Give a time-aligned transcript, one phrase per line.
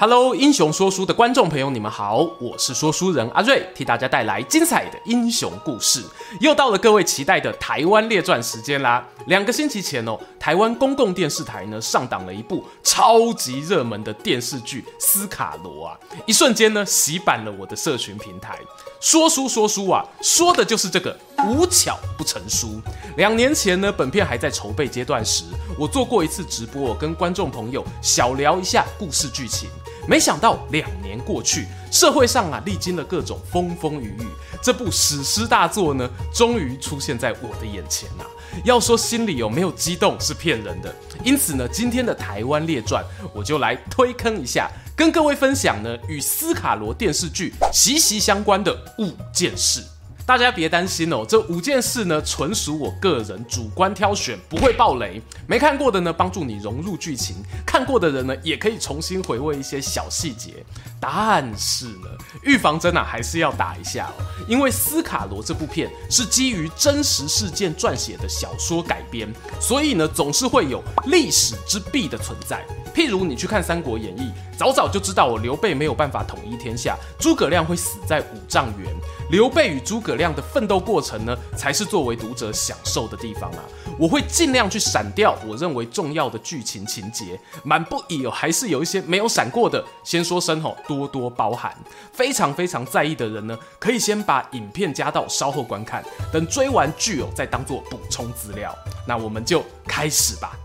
[0.00, 6.04] Hello，英雄说书的观众朋友，你们好，我是说书人阿瑞，替大家带来精彩的英雄故事。
[6.38, 9.04] 又到了各位期待的台湾列传时间啦！
[9.26, 18.56] 两个星期前哦，台湾公共电视台呢上档了一部超级热门的电视剧《斯卡罗》啊，一瞬间呢洗版了我的社群平台。
[19.00, 22.80] 说书说书啊，说的就是这个无巧不成书。
[23.16, 25.42] 两年前呢，本片还在筹备阶段时，
[25.76, 29.68] 我做过一次直播，跟观众朋友小聊一下故事剧情。
[30.08, 34.26] 没想到两年过去，社会上啊历经了各种风风雨雨，
[34.62, 38.24] 这部史诗大作呢，终于出现在我的眼前啊！
[38.64, 40.94] 要说心里有没有激动是骗人的。
[41.22, 43.04] 因此呢，今天的台湾列传，
[43.34, 49.84] 我就来推坑一下，跟各位分享呢与斯卡罗电视剧息息相关的五件事。
[50.28, 55.22] 大家别担心哦，这五件事呢，纯属我个人主观挑选，不会爆雷。
[55.46, 60.62] 没看过的呢，帮助你融入剧情；看过的人呢，也可以重新回味一些小细节。
[61.00, 62.08] 但是呢，
[62.42, 69.26] 预防针啊，还是要打一下哦，因为《斯卡罗》这部片是基于真实事件撰写的小说改编，
[69.58, 72.62] 所以呢，总是会有历史之弊的存在。
[72.98, 74.22] 譬如你去看《三国演义》，
[74.58, 78.92] 早早就知道我，刘备没有办法统一天下，诸葛亮会死在五丈原。
[79.30, 83.62] 刘备与诸葛亮的奋斗过程呢，才是作为读者享受的地方啊！
[83.96, 91.72] 我会尽量去闪掉我认为重要的剧情情节，满不已哦，还是有一些没有闪过的，先说声吼，多多包涵。
[92.12, 98.76] 非常非常在意的人呢，可以先把影片加到稍后观看，等追完剧哦，再当做补充资料。
[99.06, 100.58] 那我们就开始吧。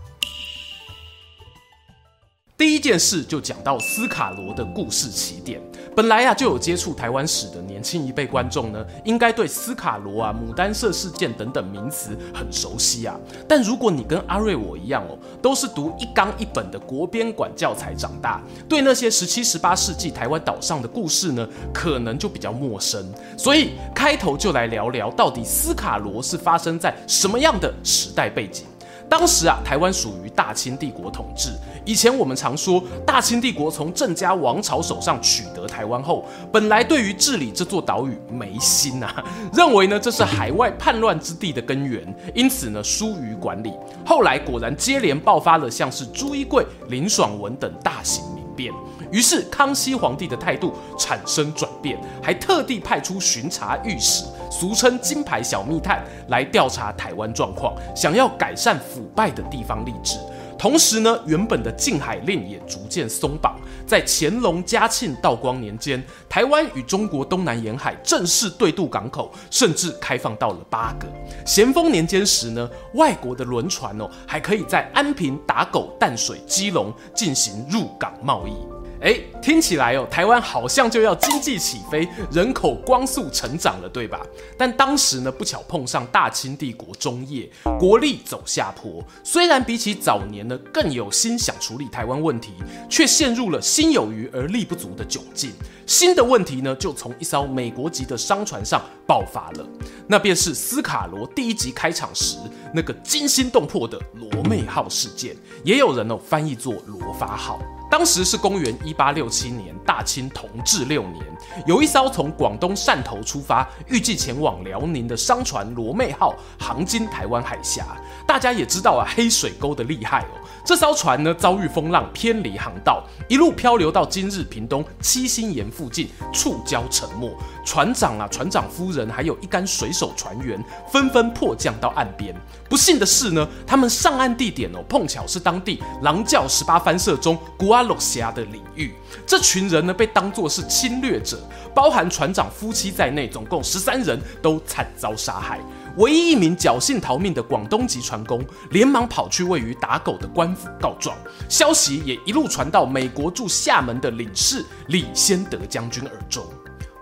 [2.56, 5.60] 第一件事就讲到斯卡罗的故事起点。
[5.96, 13.18] 本来啊，就有接触台湾史的年轻一辈观众呢，应该对斯卡罗啊、牡丹社事件等等名词很熟悉啊。
[13.48, 23.04] 但如果你跟阿瑞我一样哦，都是读一纲一本的国编馆教材长大，对那些十七、十八世纪台湾岛上的故事呢，可能就比较陌生。
[23.36, 28.64] 所以开头就来聊聊，到底斯卡罗是发生在什么样的时代背景？
[29.08, 31.50] 当时啊，台湾属于大清帝国统治。
[31.84, 39.22] 以前我们常说，大清帝国从郑家王朝手上取得台湾后，本来对于治理这座岛屿没心啊，
[39.52, 42.02] 认为呢这是海外叛乱之地的根源，
[42.34, 43.72] 因此呢疏于管理。
[44.04, 48.72] 后来果然接连爆发了像是朱一贵、林爽文等大型民变，
[49.14, 60.18] 于是康熙皇帝的态度产生转变，还特地派出巡查御史，俗称金牌小密探，来调查台湾状况，想要改善腐败的地方吏治。
[60.58, 63.56] 同时呢，原本的禁海令也逐渐松绑。
[63.86, 71.06] 在乾隆、嘉庆、道光年间，台湾与中国东南沿海正式对渡港口，甚至开放到了八个。
[71.46, 78.73] 咸丰年间时呢，外国的轮船哦，还可以在安平、打狗、淡水、基隆进行入港贸易。
[79.04, 84.26] 哎，听起来哦，台湾好像就要经济起飞，人口光速成长了，对吧？
[84.56, 87.46] 但当时呢，不巧碰上大清帝国中叶，
[87.78, 89.04] 国力走下坡。
[89.22, 92.54] 虽然比起早年呢，更有心想处理台湾问题，
[92.88, 95.52] 却陷入了心有余而力不足的窘境。
[95.86, 99.68] 新的问题呢，就从一艘美国籍的商船上爆发了，
[100.08, 102.38] 那便是斯卡罗第一集开场时
[102.72, 107.60] 那个惊心动魄的罗妹号事件，也有人哦翻译作罗发号。
[107.96, 111.24] 当时是公元一八六七年，大清同治六年，
[111.64, 117.86] 有一艘从广东汕头出发，预计前往辽宁的商船“罗妹号”航经台湾海峡。
[118.26, 120.42] 大家也知道啊，黑水沟的厉害哦。
[120.64, 127.30] 这艘船呢，遭遇风浪偏离航道，一路漂流到今日屏东七星岩附近，触礁沉没。
[127.66, 132.34] 船长啊，船长夫人，还有一干水手船员纷纷迫降到岸边。
[132.66, 138.94] 不幸的是呢，他们上岸地点哦，碰巧是当地狼教十八番社中古阿洛峡的领域。
[139.26, 141.38] 这群人呢，被当作是侵略者，
[141.74, 145.60] 包含船长夫妻在内，总共十三人都惨遭杀害。
[145.96, 151.16] 唯一一名侥幸逃命的广东籍船工，连忙跑去位于打狗的官府告状，
[151.48, 156.44] 消息也一路传到美国驻厦门的领事李先德将军耳中。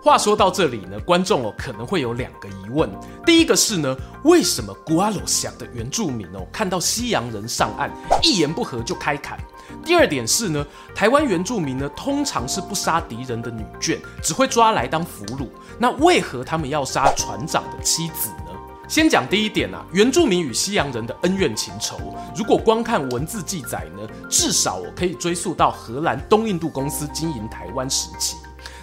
[0.02, 2.90] 话说到这里呢，观众哦可能会有两个疑问：
[3.24, 7.88] 第一个是呢，为什么古阿罗想的原住民哦看到西洋人上岸，
[8.20, 9.38] 一言不合就开砍？
[9.84, 15.48] 第二点是呢，台湾原住民呢通常是不杀敌人的女眷，只会抓来当俘虏，
[15.78, 18.28] 那为何他们要杀船长的妻子？
[18.92, 28.36] 先讲第一点啊，原住民与西洋人的恩怨情仇，如果光看文字记载呢，至少我可以追溯到荷兰东印度公司经营台湾时期。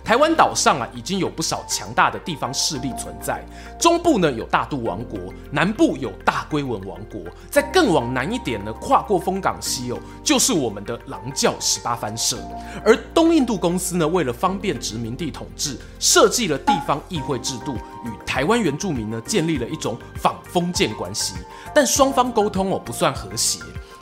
[0.10, 3.46] 台湾岛上啊，已经有不少强大的地方势力存在。
[3.80, 5.20] 中部呢有大肚王国，
[5.52, 7.22] 南部有大龟文王国，
[7.52, 12.40] 再更往南一点呢，跨过枫港溪哦，就是我们的狼教十八番社。
[12.84, 21.36] 而东印度公司呢，为了方便殖民地统治，设计了地方议会制度，与台湾原住民呢建立了一种仿封建关系。
[21.72, 23.60] 但双方沟通哦不算和谐。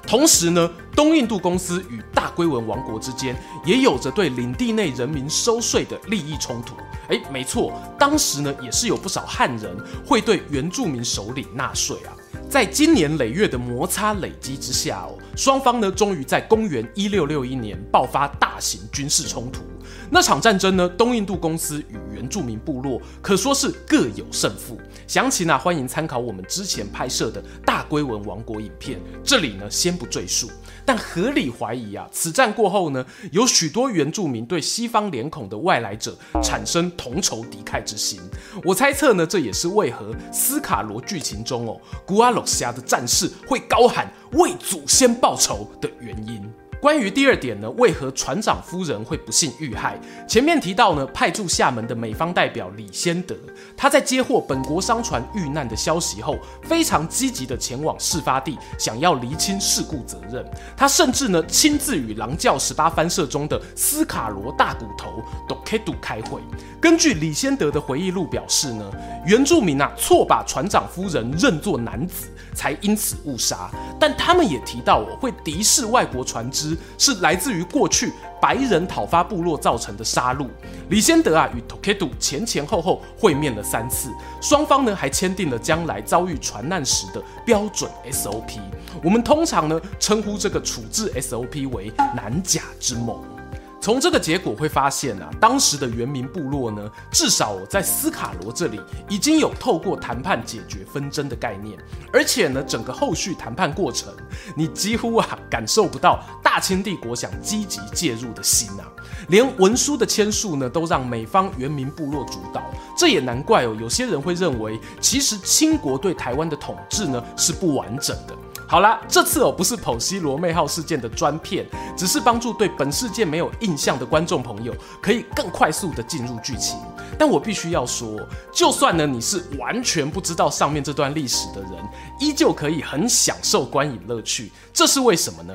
[0.07, 6.75] 同时呢，东印度公司与大龟文王国之间也有着对领地内人民收税的利益冲突。
[7.09, 12.15] 诶，没错，当时呢也是有不少汉人会对原住民首领纳税啊。
[12.49, 19.63] 在今年累月的摩擦累积之下哦，双方呢终于在公元一六六一年爆发大型军事冲突。
[20.09, 24.79] 那场战争呢，东印度公司与原住民部落可说是各有胜负。
[25.05, 30.49] 详情呢，欢迎参考我们之前拍摄的大龟文王国影片，这里呢先不赘述。
[30.87, 38.21] 但合理怀疑啊，此战过后呢，有许多原住民对西方脸孔的外来者产生同仇敌忾之心。
[38.63, 46.41] 我猜测呢，这也是为何斯卡罗剧情中哦，古阿洛峡的战士会高喊为祖先报仇的原因。
[46.87, 49.99] 关于第二点呢，为何船长夫人会不幸遇害？
[50.25, 53.35] 前面提到呢，派驻厦门的美方代表李先德，
[53.75, 60.49] 他在接获本国商船遇难的消息后，非常积极地前往事发地，想要厘清事故责任。
[60.77, 66.39] 他甚至呢，亲自与狼教十八番社中的斯卡罗大骨头多凯杜开会。
[66.79, 68.89] 根据李先德的回忆录表示呢，
[69.25, 73.69] 原住民啊错把船长夫人认作男子，才因此误杀。
[73.99, 76.76] 但他们也提到哦，会敌视外国船只。
[76.97, 80.47] 是来自于过去白人讨伐部落造成的杀戮。
[80.89, 84.09] 李先德啊与 Tokedo 前前后后会面了三次，
[84.41, 88.59] 双方呢还签订了将来遭遇船难时的标准 SOP。
[89.03, 93.36] 我们通常呢称呼这个处置 SOP 为南甲之盟。
[93.79, 101.77] 从这个结果会发现啊，当时的原民部落呢，至少在斯卡罗这里已经有透过谈判解决纷争的概念，
[102.11, 104.13] 而且呢，整个后续谈判过程，
[104.55, 108.83] 你几乎啊感受不到大清帝国想积极介入的心啊，
[109.29, 112.63] 连文书的签署呢，都让美方原民部落主导，
[112.97, 118.35] 这也难怪哦，有些人会认为，其实清国对台湾的统治呢是不完整的。
[118.69, 121.65] 好啦，这次哦不是剖析罗妹号事件的专片，
[121.95, 126.77] 只是帮助对本事件没有印象的观众朋友可以更快速的进入剧情。
[127.17, 128.19] 但我必须要说，
[128.51, 131.71] 就算呢你是完全不知道上面这段历史的人，
[132.19, 134.51] 依旧可以很享受观影乐趣。
[134.73, 135.53] 这是为什么呢？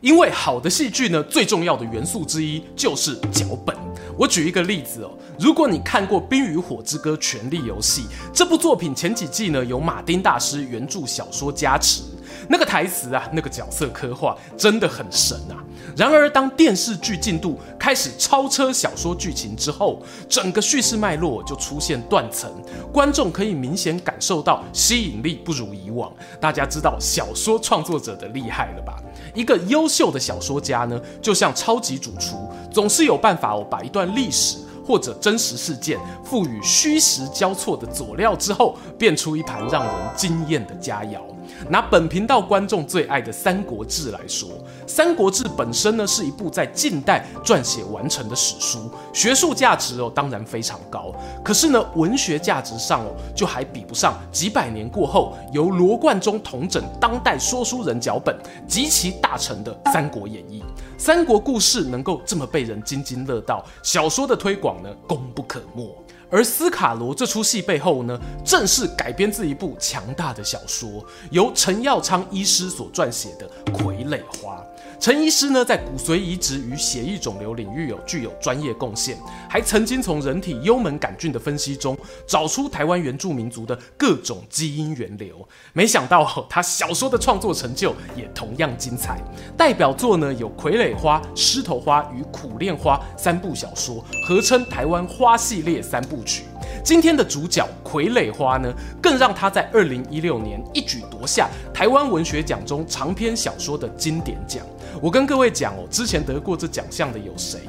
[0.00, 3.89] 因为好的戏剧呢，最重要的元素之一就是脚本。
[4.20, 8.02] 我举一个例子哦，如果你看过《冰与火之歌：权力游戏》
[8.34, 12.02] 这部作品，前几季呢有马丁大师原著小说加持，
[12.46, 15.56] 那个台词啊，那个角色刻画真的很神啊。
[15.96, 22.52] 然而，当电视剧进度开始超车小说剧情之后，整个叙事脉络就出现断层，
[22.92, 26.12] 观众可以明显感受到吸引力不如以往。
[26.38, 29.02] 大家知道小说创作者的厉害了吧？
[29.34, 32.36] 一个优秀的小说家呢，就像超级主厨，
[32.72, 41.20] 总是有办法哦，把一段历史或者真实事件赋予虚实交错的佐料之后，变出一盘让人惊艳的佳肴。
[41.68, 44.48] 拿本频道观众最爱的《三国志》来说，
[44.86, 51.12] 《三国志》本身呢是一部在近代撰写完成的史书，学术价值哦当然非常高。
[51.44, 58.36] 可是呢，文学价值上哦就还比不上几百年过后由罗贯中统整当代说书人脚本
[58.66, 60.60] 极其大成的《三国演义》。
[60.98, 65.94] 三国故事能够这么被人津津乐道，小说的推广呢功不可没。
[66.30, 74.56] 而斯卡罗这出戏背后呢，正是改编自一部强大的小说，由陈耀昌医师所撰写的《傀儡花》。
[75.00, 79.16] 陈医师呢，在骨髓移植与血液肿瘤领域有具有专业贡献，
[79.48, 85.48] 还曾经从人体幽门杆菌的分析中找出台湾原住民族的各种基因源流。
[85.72, 89.18] 没想到他小说的创作成就也同样精彩，
[89.56, 96.42] 代表作呢有《傀儡花》《狮头花》与《苦恋花》三部小说，合称台湾花系列三部曲。
[96.84, 98.70] 今天的主角傀儡花呢，
[99.02, 104.62] 更让他在二零一六年一举夺下台湾文学奖中长篇小说的经典奖。
[105.00, 107.60] 我跟各位讲哦，之前得过这奖项的有谁？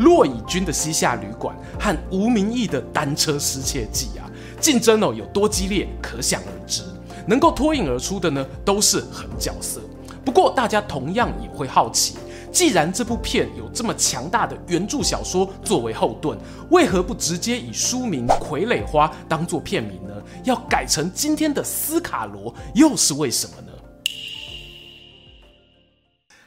[0.00, 4.30] 骆以军的《西夏旅馆》和吴明益的《单车失窃记》啊，
[4.60, 6.82] 竞争哦有多激烈，可想而知。
[7.26, 9.80] 能够脱颖而出的呢，都是狠角色。
[10.24, 12.16] 不过大家同样也会好奇。
[12.52, 16.38] 既然这部片有这么强大的原著小说作为后盾，
[16.70, 20.14] 为何不直接以书名《傀儡花》当做片名呢？
[20.44, 23.72] 要改成今天的斯卡罗，又是为什么呢？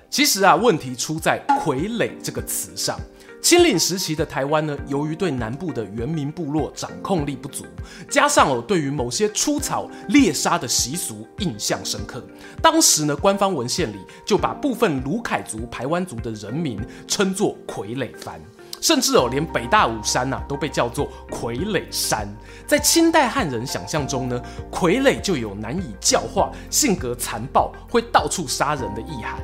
[0.10, 3.00] 其实啊，问题出在“傀儡”这个词上。
[3.42, 7.63] 清领时期的台湾呢，由于对南部的原民部落掌控力不足，
[8.10, 12.22] 加上哦对于某些出草猎杀的习俗印象深刻，
[12.62, 18.42] 当时呢官方文献里就把部分卢凯族排湾族的人民称作傀儡番，
[18.82, 22.28] 甚至哦连北大武山呐、都被叫做傀儡山。
[22.68, 29.39] 在清代汉人想象中呢，傀儡就有难以教化、性格残暴、会到处杀人的意涵。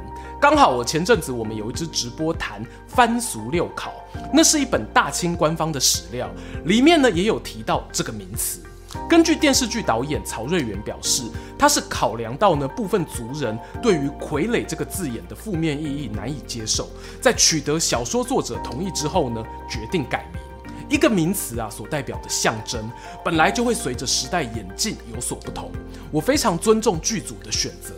[0.46, 3.92] 刚好我前阵子我们有一支直播谈番俗六考，
[4.32, 6.30] 那是一本大清官方的史料，
[6.66, 8.62] 里面呢也有提到这个名词。
[9.10, 11.24] 根据电视剧导演曹瑞元表示，
[11.58, 20.40] 他是考量到呢部分族人对于傀儡这个字眼的负面意义难以接受，在取得小说作者同意之后呢，决定改名。
[20.88, 22.88] 一个名词啊所代表的象征，
[23.24, 25.72] 本来就会随着时代演进有所不同。
[26.12, 27.96] 我非常尊重剧组的选择。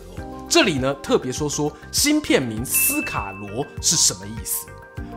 [0.48, 4.66] 这里呢，特别说说新片名斯卡罗是什么意思？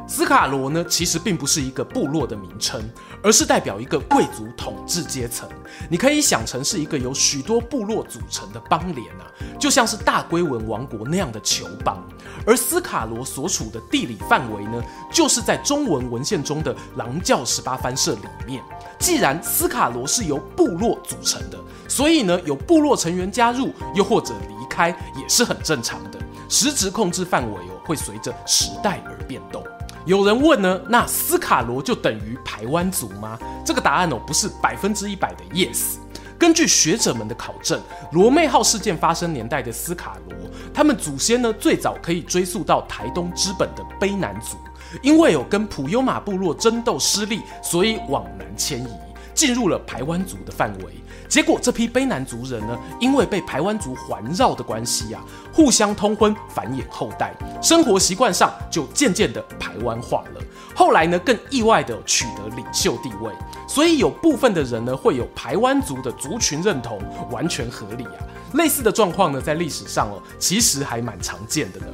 [0.05, 2.83] 斯卡罗呢，其实并不是一个部落的名称，
[3.23, 5.47] 而是代表一个贵族统治阶层。
[5.89, 9.25] 你可以想成是一个由许多部落组成的邦联啊，
[9.59, 12.01] 就像是大龟文王国那样的酋邦。
[12.45, 18.63] 而斯卡罗所处的地理范围呢，就是在中文文献中的狼教十八番社里面。
[18.99, 26.19] 既然斯卡罗是由部落组成的，所以呢，有部落成员加入，又或者离开，也是很正常的。
[26.49, 29.63] 实质控制范围哦，会随着时代而变动。
[30.05, 33.38] 有人问呢，那斯卡罗就等于排湾族吗？
[33.63, 35.98] 这个答案哦，不是百分之一百的 yes。
[36.39, 37.79] 根据学者们的考证，
[38.12, 40.36] 罗妹号事件发生年代的斯卡罗，
[40.74, 44.58] 他们祖先呢，最早可以追溯到台东之本的卑南族，
[45.03, 48.89] 因为有跟普悠马部落争斗失利，所以往南迁移，
[49.36, 50.96] 进入了排湾族的范围。
[51.31, 55.23] 结果这批卑南族人呢，因为被排湾族环绕的关系啊，
[55.53, 57.33] 互相通婚繁衍后代，
[57.63, 60.41] 生活习惯上就渐渐的排湾化了。
[60.75, 63.31] 后来呢，更意外的取得领袖地位，
[63.65, 68.27] 所以有部分的人呢，会有排湾族的族群认同，完全合理啊。
[68.55, 71.85] 类似的状况呢，在历史上哦，其实还蛮常见的呢。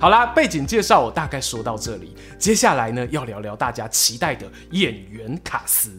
[0.00, 5.90] 好啦，背景介绍我大概说到这里，接下来呢，要聊聊大家期待的演员卡斯。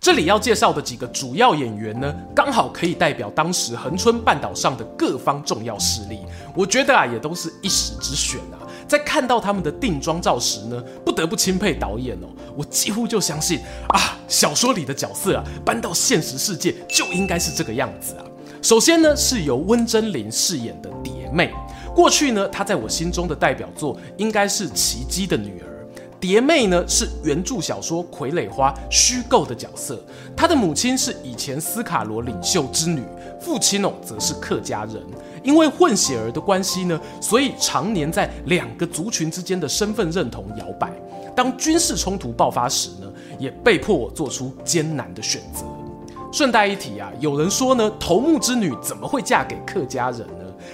[0.00, 6.20] 这里要介绍的几个主要演员呢，刚好可以代表当时恒春半岛上的各方重要势力。
[6.56, 8.64] 我觉得啊，也都是一时之选啊。
[8.88, 12.28] 在看到他们的定妆照时呢，不得不钦佩导演哦。
[12.56, 18.24] 我几乎就相信啊，小说里的角色啊，搬到现实世界就应该是这个样子啊。
[18.62, 21.52] 首先呢，是由温贞菱饰演的蝶妹。
[21.94, 25.69] 过去呢，她在我心中的代表作应该是奇迹的女儿。
[26.20, 29.98] 蝶妹呢，是原著小说《傀儡花》虚构的角色，
[30.36, 33.02] 她的母亲是以前斯卡罗领袖之女，
[33.40, 35.02] 父亲哦则是客家人。
[35.42, 40.92] 因为混血儿的关系呢，所以常年在两个族群之间的身份认同摇摆。
[41.34, 45.64] 当军事冲突爆发时呢，也被迫做出艰难的选择。
[46.30, 50.26] 顺带一提啊，有人说呢，头目之女怎么会嫁给客家人？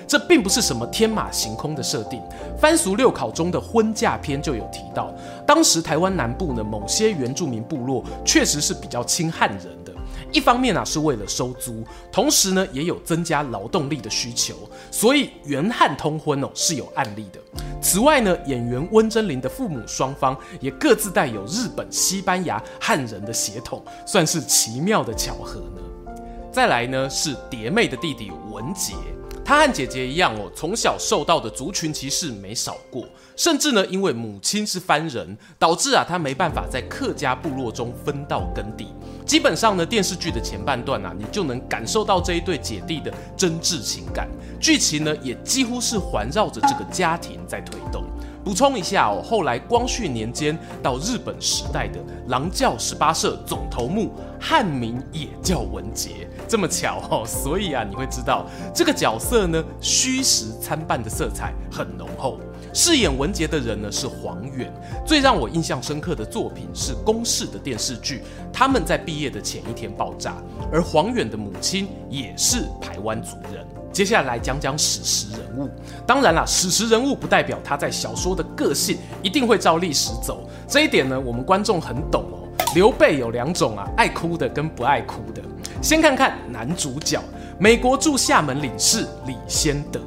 [0.07, 2.23] 这并不是什么天马行空的设定，
[2.61, 5.13] 番俗六考中的婚嫁篇就有提到，
[5.47, 9.93] 当时台湾南部呢，某些原住民部落确实是比较亲汉人的，
[10.33, 11.83] 一方面啊是为了收租，
[12.13, 14.55] 同时呢也有增加劳动力的需求，
[14.91, 17.41] 所以原汉通婚哦是有案例的。
[17.81, 25.83] 此外呢，演员温贞菱的父母双方也各自带有日本、西班牙、汉人的血统，算是奇妙的巧合呢。
[26.53, 28.95] 再来呢是蝶妹的弟弟文杰。
[29.47, 38.89] 他和姐姐一样哦，从小受到的族群歧视没少过，甚至呢，因为母亲是番人，导致啊他没办法在客家部落中分到耕地。
[39.25, 44.29] 基本上呢，电视剧的前半段啊，你就能感受到这一对姐弟的真挚情感，
[44.61, 48.03] 剧情呢也几乎是环绕着这个家庭在推动。
[48.45, 62.39] 补充一下哦，后来光绪年间到日本时代的狼教十八社总头目汉名也叫文杰，这么巧哦，所以啊，你会知道这个角色呢虚实参半的色彩很浓厚。
[62.73, 64.71] 饰演文杰的人呢是黄远，
[65.07, 68.19] 最让我印象深刻的作品是公视的电视剧
[68.53, 70.33] 《他们在毕业的前一天爆炸》，
[70.71, 73.67] 而黄远的母亲也是台湾族人。
[73.93, 75.71] 接下来讲讲史实人物。
[76.07, 80.47] 当然啦，史实人物不代表他在小说的个性一定会照历史走。
[80.69, 82.27] 这一点呢，我们观众很懂。
[82.75, 85.43] 刘备有两种啊，爱哭的跟不爱哭的。
[85.83, 87.21] 先看看男主角，
[87.59, 90.01] 美国驻厦门领事李先德。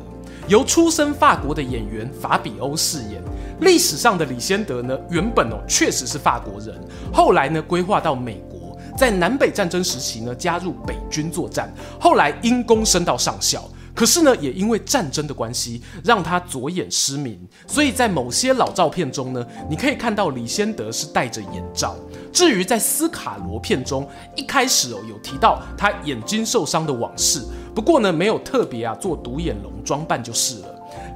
[0.48, 3.22] 由出身法国的演员法比欧饰演。
[3.62, 6.76] 历史上的李仙德呢，原本哦确实是法国人，
[7.14, 13.64] 后来呢规划到美国，在南北战争时期呢加入北军作战，后来因功升到上校。
[13.96, 21.96] 可是呢，也因为战争的关系，让他左眼失明，所以在某些老照片中呢，你可以看到李先德是戴着眼罩。
[22.32, 27.44] 至于在斯卡罗片中，一开始哦有提到他眼睛受伤的往事，
[27.74, 30.68] 不过呢没有特别啊做独眼龙装扮就是了。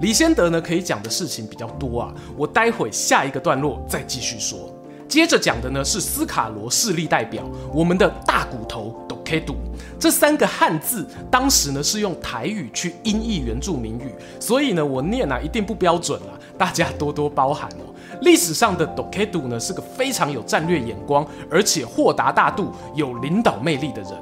[0.02, 4.73] 李先德呢可以讲的事情比较多啊，我待会下一个段落再继续说。
[5.14, 9.54] 接着讲的呢是斯卡罗势力代表，我们的大骨头 Dokedo。
[10.00, 17.94] 这三个汉字当时呢是用台语去音译原住民语，所以呢我念啊一定不标准啊，大家多多包涵哦。
[18.22, 24.14] 历史上的 Dokedo 呢是个非常有战略眼光，而且豁达大度、有领导魅力的人。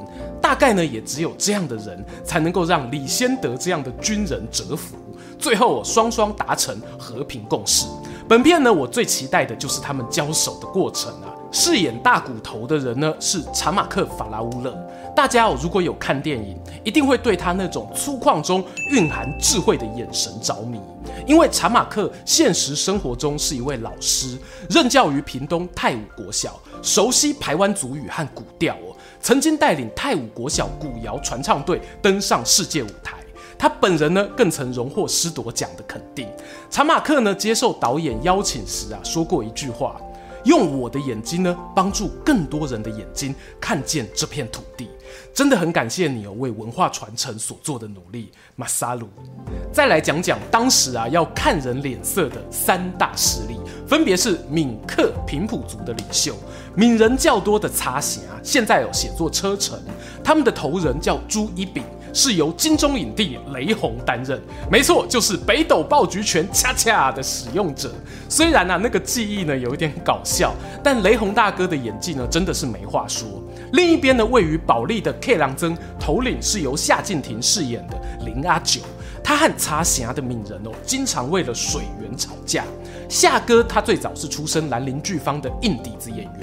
[0.42, 4.98] 大概呢也只有这样的人才能够让李先德这样的军人折服，
[5.40, 7.88] 最后双双达成和平共识。
[8.28, 11.36] 本片呢我最期待的就是他们交手的过程啊。
[11.52, 14.74] 饰演大骨头的人呢是查马克·法拉乌勒。
[15.14, 20.80] 大家哦，如果有看电影，一定会对他那种粗犷中蕴含智慧的眼神着迷。
[21.28, 24.38] 因为查马克现实生活中是一位老师，
[24.70, 28.96] 任教于屏东泰武国小，熟悉排湾族语和古调哦。
[29.20, 33.18] 曾经带领泰武国小古谣传唱队登上世界舞台。
[33.62, 36.28] 他本人呢，更曾荣获师铎奖的肯定。
[36.72, 40.02] 查马克呢，接受导演邀请时啊，说过一句话。
[40.46, 44.90] 用我的眼睛呢，帮助更多人的眼睛看见这片土地，
[45.32, 49.08] 真的很感谢你哦，为文化传承所做的努力，马萨鲁。
[49.72, 56.34] 再来讲讲当时啊要看人脸色的三大势力，分别是闽客平埔族的领袖，
[56.74, 59.80] 闽人较多的茶行啊，现在有写作车臣，
[60.24, 61.84] 他们的头人叫朱一炳。
[62.14, 67.92] 是由金钟影帝雷洪担任，没错，就是北斗爆菊拳恰恰的使用者。
[68.28, 70.54] 虽然啊，那个技艺呢有一点搞笑，
[70.84, 73.28] 但雷洪大哥的演技呢真的是没话说。
[73.74, 78.82] 另一边呢，位于保利的 K 郎曾头领是由夏靖庭饰演的林阿九，
[79.24, 82.66] 他和茶侠的敏人哦，经常为了水源吵架。
[83.12, 86.34] 夏哥他最早是出身兰陵剧坊的硬底子演员。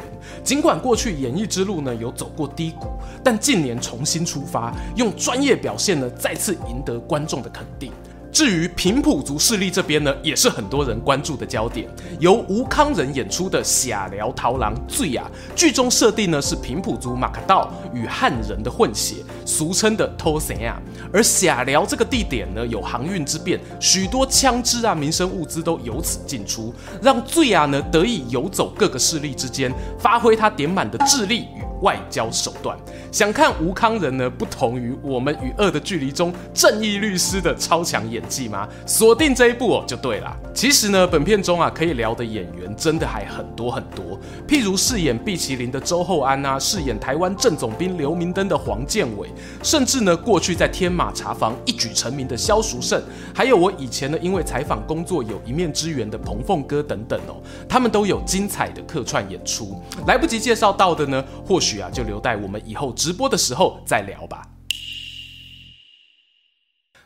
[0.44, 2.88] 尽管过去演艺之路呢有走过低谷，
[3.24, 7.90] 但近年重新出发，用专业表现呢再次赢得观众的肯定。
[8.30, 11.88] 至于平埔族势力这边呢，也是很多人关注的焦点。
[12.20, 15.20] 由吴康仁演出的《社寮头人水仔》，
[15.56, 20.82] 剧中设定呢是平埔族马卡道与汉人的混血，俗称的土生仔。
[21.12, 32.76] 而社寮这个地点呢有航运之便，许多枪支啊、民生物资都由此进出，让水仔呢得以游走各个势力之间，发挥他点满的智力与外交手段，
[33.12, 34.28] 想看吴康仁呢？
[34.28, 38.68] 不同于我们与恶的距离中正义律师的超强演技吗？
[38.84, 40.36] 锁定这一部哦，就对了。
[40.52, 44.18] 其实呢，本片中啊，可以聊的演员真的还很多很多。
[44.46, 49.28] 譬如饰演毕麒麟的周厚安啊，饰演台湾正总兵刘明灯的黄建伟，
[49.62, 53.00] 甚至呢，过去在天马茶坊一举成名的萧淑慎，
[53.32, 57.36] 还有我以前呢，因为采访工作有一面之缘的彭凤哥等等哦，
[57.68, 59.80] 他们都有精彩的客串演出。
[60.08, 61.67] 来不及介绍到的呢，或许。
[61.68, 64.42] 许啊，就留待我们以后直播的时候再聊吧。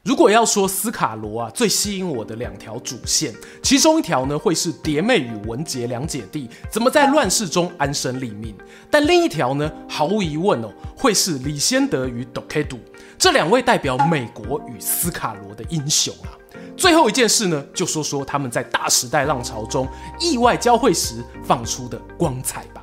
[0.04, 8.52] 如果要说斯卡罗啊，最吸引我的两条主线，其中一条呢会是蝶妹与文杰两姐弟怎么在乱世中安身立命，
[8.90, 12.78] 但另一条呢，毫无疑问哦，会是李先德与 Dokedo
[13.16, 16.34] 这两位代表美国与斯卡罗的英雄啊。
[16.76, 19.86] 最后一件事呢，就说说他们在大时代浪潮中
[20.18, 22.82] 意外交汇时放出的光彩吧。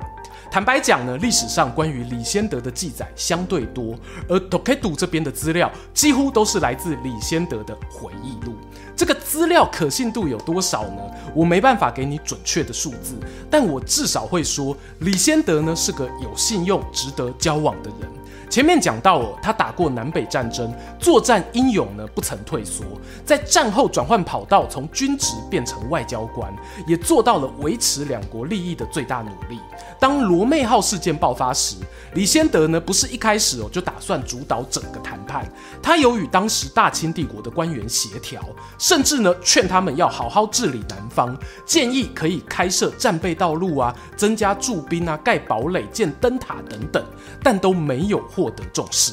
[0.50, 3.94] 坦白讲呢，历史上关于李先德的记载相对多，
[4.28, 8.56] 而 Dokedo 这边的资料几乎都是来自李先德的回忆录。
[8.96, 11.02] 这个资料可信度有多少呢？
[11.34, 13.14] 我没办法给你准确的数字，
[13.48, 18.10] 但我至少会说，李先德呢是个有信用、值得交往的人。
[18.50, 22.84] 前面讲到哦，他打过南北战争，作战英勇呢，不曾退缩。
[23.24, 26.52] 在战后转换跑道，从军职变成外交官，
[26.84, 29.60] 也做到了维持两国利益的最大努力。
[30.00, 31.76] 当罗妹号事件爆发时，
[32.14, 35.48] 李仙得呢不是一开始哦就打算主导整个谈判，
[35.80, 38.42] 他有与当时大清帝国的官员协调，
[38.78, 47.04] 甚至呢劝他们要好好治理南方，建议可以开设战备道路啊，增加驻兵啊，盖堡垒、建灯塔等等，
[47.44, 49.12] 但都没有获得重视。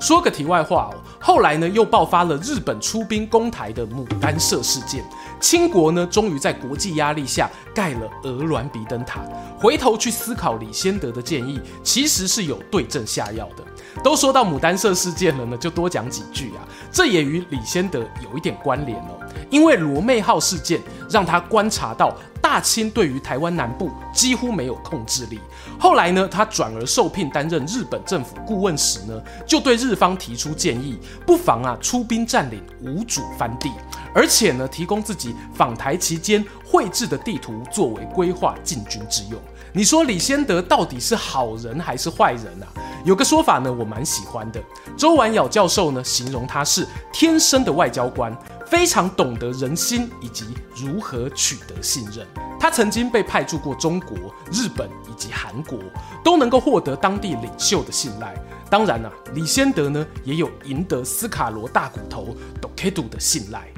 [0.00, 5.04] 说个题外话哦，后来呢，又爆发了日本出兵攻台的牡丹社事件。
[5.40, 9.20] 清国呢，终于在国际压力下盖了鹅銮鼻灯塔。
[9.56, 13.64] 回头去思考李先德的建议，其实是有对症下药的。
[14.02, 16.66] 都说到牡丹社事件了呢，就多讲几句啊。
[16.90, 25.40] 这也与李先德有一点关联哦，因为罗妹号事件让他观察到大清对于台湾南部几乎没有控制力。
[25.78, 33.70] 后来呢，他转而受聘担任日本政府顾问时呢，就对日方提出建议，不妨啊出兵占领无主藩地，
[34.14, 39.40] 而且呢，提供自己访台期间绘制的地图作为规划进军之用。
[39.76, 42.66] 你说李先德到底是好人还是坏人啊？
[43.04, 44.62] 有个说法呢，我蛮喜欢的。
[44.96, 48.32] 周婉窈教授呢，形容他是天生的外交官，
[48.66, 50.46] 非常懂得人心以及
[50.76, 52.26] 如何取得信任。
[52.58, 54.16] 他曾经被派驻过中国、
[54.50, 55.78] 日本以及韩国，
[56.24, 58.34] 都能够获得当地领袖的信赖。
[58.70, 63.68] 当然啊，李先德呢，也有赢得斯卡罗大骨头 Dokedo 的信赖。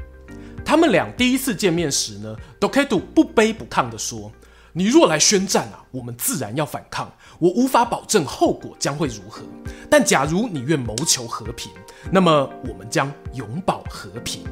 [0.64, 4.30] 他们俩第一次见面时呢，Dokedo 不卑不亢地说。
[4.72, 7.10] 你若来宣战啊，我们自然要反抗。
[7.38, 9.42] 我无法保证后果将会如何，
[9.90, 11.72] 但假如你愿谋求和平，
[12.10, 14.44] 那么我们将永保和平。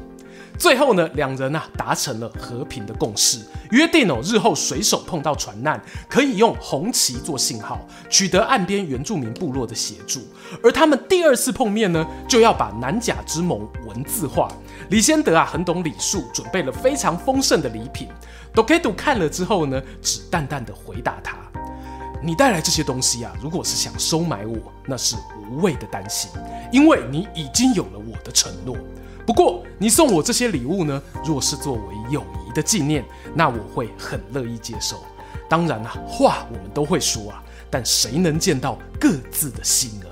[0.57, 3.39] 最后呢，两人啊达成了和平的共识，
[3.71, 10.21] 约定哦，日后水手碰到船难，可以用红旗做信号，取得岸边原住民部落的协助。
[10.63, 14.49] 而他们第二次碰面呢，就要把南甲之盟文字化。
[14.89, 18.07] 李先德啊，很懂礼数，准备了非常丰盛的礼品。
[18.53, 21.35] Dokedo 看了之后呢，只淡淡的回答他
[22.23, 25.17] ：“你带来这些东西啊，如果是想收买我，那是
[25.49, 26.31] 无谓的担心，
[26.71, 28.77] 因为你已经有了我的承诺。”
[29.25, 34.97] 不过，你送我这些礼物呢，若是作为友谊的纪念，那我会很乐意接受。
[35.49, 40.05] 当然啊，话我们都会说啊，但谁能见到各自的心呢？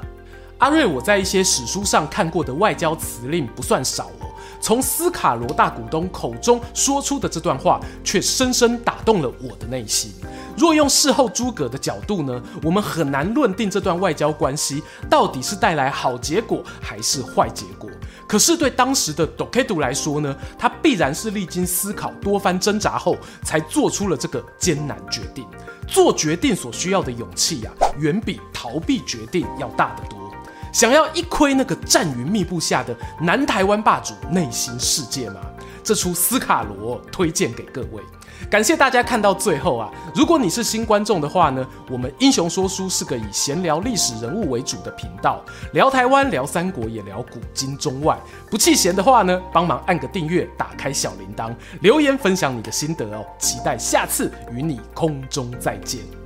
[0.58, 4.34] 阿瑞，我在一些史书上看过的外交辞令不算少哦。
[4.60, 10.12] 从斯卡罗大股东口中说出的这段话，却深深打动了我的内心。
[10.58, 17.90] 若用事后诸葛的角度呢，我们很难论定这段外交关系到底是带来好结果还是坏结果。
[18.28, 25.46] 可是对当时的 Dokedo 来说呢，他必然是历经思考、多番挣扎后，才做出了这个艰难决定。
[25.88, 30.20] 做决定所需要的勇气呀、啊，远比逃避决定要大得多。
[30.72, 35.40] 想要一窥那个战云密布下的南台湾霸主内心世界吗？
[35.84, 38.02] 这出斯卡罗推荐给各位。
[38.50, 39.90] 感谢大家看到最后啊！
[40.14, 45.42] 如果你是新观众的话呢，我们英雄说书是个以闲聊历史人物为主的频道，
[45.74, 48.20] 聊台湾、聊三国，也聊古今中外。
[48.50, 53.26] 不弃嫌的话呢，帮忙按个订阅，打开小铃铛，留言分享你的心得哦。
[53.40, 56.23] 期待下次与你空中再见。